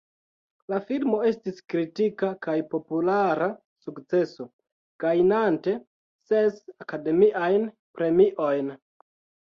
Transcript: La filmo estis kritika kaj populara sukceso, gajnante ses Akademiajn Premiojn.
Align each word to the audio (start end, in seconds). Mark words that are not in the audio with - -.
La 0.73 0.77
filmo 0.85 1.19
estis 1.31 1.61
kritika 1.73 2.31
kaj 2.47 2.55
populara 2.73 3.51
sukceso, 3.85 4.49
gajnante 5.07 5.79
ses 6.33 6.61
Akademiajn 6.89 7.73
Premiojn. 8.01 8.79